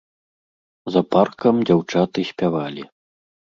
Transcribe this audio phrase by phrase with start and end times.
[0.95, 2.89] За паркам дзяўчаты спявалі.